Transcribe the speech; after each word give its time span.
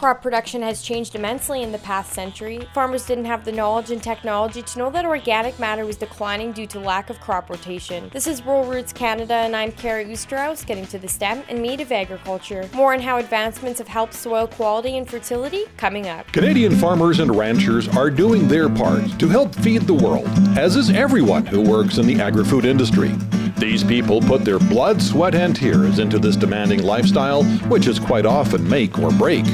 Crop 0.00 0.22
production 0.22 0.62
has 0.62 0.80
changed 0.80 1.14
immensely 1.14 1.62
in 1.62 1.72
the 1.72 1.78
past 1.80 2.14
century. 2.14 2.66
Farmers 2.72 3.04
didn't 3.04 3.26
have 3.26 3.44
the 3.44 3.52
knowledge 3.52 3.90
and 3.90 4.02
technology 4.02 4.62
to 4.62 4.78
know 4.78 4.88
that 4.88 5.04
organic 5.04 5.58
matter 5.58 5.84
was 5.84 5.98
declining 5.98 6.52
due 6.52 6.66
to 6.68 6.80
lack 6.80 7.10
of 7.10 7.20
crop 7.20 7.50
rotation. 7.50 8.08
This 8.10 8.26
is 8.26 8.42
Rural 8.42 8.64
Roots 8.64 8.94
Canada, 8.94 9.34
and 9.34 9.54
I'm 9.54 9.72
Kara 9.72 10.02
Oosterhuis, 10.02 10.64
getting 10.64 10.86
to 10.86 10.98
the 10.98 11.06
stem 11.06 11.42
and 11.50 11.60
meat 11.60 11.82
of 11.82 11.92
agriculture. 11.92 12.66
More 12.72 12.94
on 12.94 13.00
how 13.00 13.18
advancements 13.18 13.78
have 13.78 13.88
helped 13.88 14.14
soil 14.14 14.46
quality 14.46 14.96
and 14.96 15.06
fertility 15.06 15.66
coming 15.76 16.08
up. 16.08 16.26
Canadian 16.32 16.76
farmers 16.76 17.18
and 17.20 17.36
ranchers 17.36 17.86
are 17.88 18.08
doing 18.08 18.48
their 18.48 18.70
part 18.70 19.18
to 19.18 19.28
help 19.28 19.54
feed 19.56 19.82
the 19.82 19.92
world, 19.92 20.30
as 20.56 20.76
is 20.76 20.88
everyone 20.88 21.44
who 21.44 21.60
works 21.60 21.98
in 21.98 22.06
the 22.06 22.18
agri 22.18 22.46
food 22.46 22.64
industry. 22.64 23.12
These 23.58 23.84
people 23.84 24.22
put 24.22 24.46
their 24.46 24.58
blood, 24.58 25.02
sweat, 25.02 25.34
and 25.34 25.54
tears 25.54 25.98
into 25.98 26.18
this 26.18 26.36
demanding 26.36 26.82
lifestyle, 26.82 27.44
which 27.68 27.86
is 27.86 27.98
quite 27.98 28.24
often 28.24 28.66
make 28.66 28.98
or 28.98 29.10
break. 29.10 29.44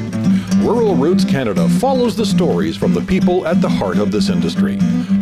Rural 0.59 0.95
Roots 0.95 1.25
Canada 1.25 1.69
follows 1.69 2.17
the 2.17 2.25
stories 2.25 2.77
from 2.77 2.95
the 2.95 3.03
people 3.03 3.47
at 3.47 3.61
the 3.61 3.69
heart 3.69 3.99
of 3.99 4.11
this 4.11 4.31
industry. 4.31 4.79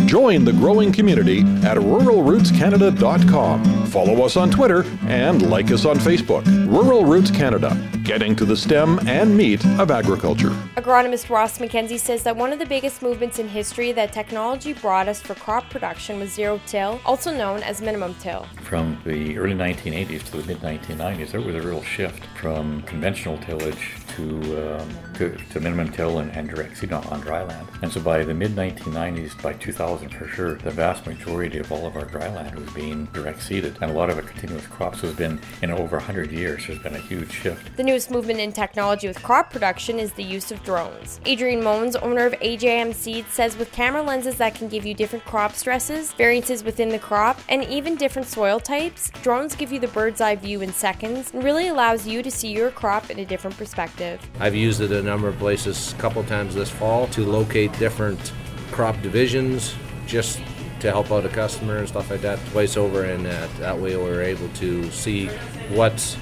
Join 0.07 0.45
the 0.45 0.53
growing 0.53 0.93
community 0.93 1.41
at 1.41 1.77
ruralrootscanada.com. 1.77 3.87
Follow 3.87 4.25
us 4.25 4.37
on 4.37 4.51
Twitter 4.51 4.85
and 5.07 5.51
like 5.51 5.71
us 5.71 5.85
on 5.85 5.99
Facebook. 5.99 6.47
Rural 6.67 7.05
Roots 7.05 7.31
Canada, 7.31 7.77
getting 8.05 8.37
to 8.37 8.45
the 8.45 8.57
stem 8.57 9.01
and 9.09 9.37
meat 9.37 9.65
of 9.79 9.91
agriculture. 9.91 10.51
Agronomist 10.77 11.31
Ross 11.31 11.59
McKenzie 11.59 11.99
says 11.99 12.23
that 12.23 12.37
one 12.37 12.53
of 12.53 12.59
the 12.59 12.67
biggest 12.67 13.03
movements 13.03 13.39
in 13.39 13.49
history 13.49 13.93
that 13.93 14.13
technology 14.13 14.73
brought 14.73 15.09
us 15.09 15.21
for 15.21 15.35
crop 15.35 15.69
production 15.69 16.21
was 16.21 16.33
zero 16.33 16.61
till, 16.67 17.01
also 17.05 17.37
known 17.37 17.63
as 17.63 17.83
minimum 17.83 18.15
till. 18.21 18.47
From 18.63 19.01
the 19.05 19.37
early 19.37 19.55
1980s 19.55 20.23
to 20.25 20.39
the 20.39 20.47
mid 20.47 20.61
1990s, 20.61 21.33
there 21.33 21.41
was 21.41 21.57
a 21.57 21.63
real 21.63 21.83
shift 21.83 22.25
from 22.37 22.83
conventional 22.83 23.37
tillage 23.39 23.97
to, 24.17 24.81
um, 24.81 24.89
to, 25.15 25.37
to, 25.53 25.61
minimum 25.61 25.91
till 25.91 26.19
and, 26.19 26.31
and 26.33 26.49
direct 26.49 26.77
seed 26.77 26.93
on, 26.93 27.05
on 27.07 27.21
dry 27.21 27.43
land. 27.43 27.67
And 27.83 27.93
so 27.93 28.01
by 28.01 28.23
the 28.23 28.35
mid 28.35 28.55
1990s, 28.55 29.41
by 29.43 29.55
2000 29.55 30.09
for 30.11 30.29
sure, 30.29 30.55
the 30.57 30.71
vast 30.71 31.07
majority 31.07 31.59
of 31.59 31.71
all 31.73 31.87
of 31.87 31.97
our 31.97 32.05
dry 32.05 32.29
land 32.29 32.55
was 32.55 32.71
being 32.73 33.07
direct 33.07 33.43
seeded. 33.43 33.77
And 33.81 33.91
a 33.91 33.95
lot 33.95 34.11
of 34.11 34.19
it 34.19 34.27
continuous 34.27 34.67
crops 34.67 35.01
has 35.01 35.15
been 35.15 35.41
in 35.63 35.71
over 35.71 35.97
100 35.97 36.31
years. 36.31 36.67
There's 36.67 36.79
been 36.79 36.95
a 36.95 36.99
huge 36.99 37.33
shift. 37.33 37.77
The 37.77 37.83
newest 37.83 38.11
movement 38.11 38.41
in 38.41 38.53
technology 38.53 39.09
with 39.09 39.23
crop 39.23 39.51
production 39.51 39.99
is 39.99 40.13
the 40.13 40.25
use 40.25 40.53
of 40.53 40.63
drones. 40.63 41.21
Adrian 41.25 41.61
Moens, 41.61 41.97
owner 42.01 42.27
of 42.27 42.35
AJM 42.35 42.95
Seeds, 42.95 43.33
says 43.33 43.57
with 43.57 43.73
camera 43.73 44.03
lenses 44.03 44.37
that 44.37 44.55
can 44.55 44.69
give 44.69 44.87
you 44.87 44.95
different 44.95 45.25
crop 45.25 45.55
stresses, 45.55 46.13
variances 46.13 46.63
within 46.63 46.89
the 46.89 46.99
crop, 46.99 47.41
and 47.49 47.65
even 47.65 47.97
different 47.97 48.29
soil 48.29 48.61
types, 48.61 49.11
drones 49.23 49.57
give 49.57 49.73
you 49.73 49.81
the 49.81 49.89
bird's 49.89 50.21
eye 50.21 50.37
view 50.37 50.61
in 50.61 50.73
seconds 50.73 51.33
and 51.33 51.43
really 51.43 51.69
allows 51.69 52.07
you 52.07 52.23
to 52.23 52.31
see 52.31 52.49
your 52.49 52.71
crop 52.71 53.11
in 53.11 53.19
a 53.19 53.25
different 53.25 53.57
perspective 53.57 54.04
effective. 54.05 54.31
I've 54.41 54.55
used 54.55 54.81
it 54.81 54.93
a 54.93 55.03
number 55.03 55.29
of 55.29 55.39
places 55.39 55.93
a 55.93 55.97
couple 55.97 56.23
times 56.25 56.55
this 56.55 56.71
fall 56.71 57.07
to 57.09 57.25
locate 57.25 57.77
different 57.79 58.33
crop 58.71 59.01
divisions 59.03 59.75
just 60.07 60.41
to 60.81 60.91
help 60.91 61.11
out 61.11 61.25
a 61.25 61.29
customer 61.29 61.79
and 61.79 61.89
stuff 61.89 62.11
like 62.11 62.21
that 62.23 62.39
twice 62.51 62.77
over 62.77 63.05
and 63.05 63.25
that, 63.25 63.51
that 63.59 63.79
way 63.79 63.97
we're 63.97 64.23
able 64.23 64.49
to 64.51 64.91
see 64.91 65.29
what's 65.71 66.17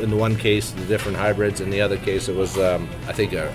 in 0.00 0.10
the 0.10 0.16
one 0.16 0.36
case 0.36 0.72
the 0.72 0.84
different 0.86 1.16
hybrids 1.16 1.60
in 1.60 1.70
the 1.70 1.80
other 1.80 1.96
case 1.96 2.28
it 2.28 2.34
was 2.34 2.58
um, 2.58 2.88
i 3.06 3.12
think 3.12 3.32
a, 3.32 3.48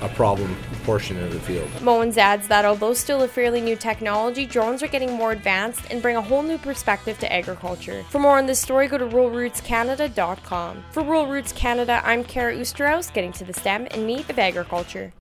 a 0.00 0.08
problem 0.10 0.56
portion 0.88 1.22
of 1.22 1.30
the 1.32 1.40
field. 1.40 1.68
Moens 1.80 2.16
adds 2.16 2.48
that 2.48 2.64
although 2.64 2.94
still 2.94 3.22
a 3.22 3.28
fairly 3.28 3.60
new 3.60 3.76
technology, 3.76 4.46
drones 4.46 4.82
are 4.82 4.86
getting 4.86 5.12
more 5.12 5.32
advanced 5.32 5.82
and 5.90 6.00
bring 6.00 6.16
a 6.16 6.22
whole 6.22 6.42
new 6.42 6.56
perspective 6.56 7.18
to 7.18 7.30
agriculture. 7.30 8.02
For 8.08 8.18
more 8.18 8.38
on 8.38 8.46
this 8.46 8.58
story, 8.58 8.88
go 8.88 8.96
to 8.96 9.06
ruralrootscanada.com. 9.06 10.84
For 10.92 11.02
Rural 11.02 11.26
Roots 11.26 11.52
Canada, 11.52 12.00
I'm 12.04 12.24
Kara 12.24 12.54
Oosterhuis, 12.54 13.12
getting 13.12 13.32
to 13.32 13.44
the 13.44 13.52
stem 13.52 13.86
and 13.90 14.06
meat 14.06 14.30
of 14.30 14.38
agriculture. 14.38 15.12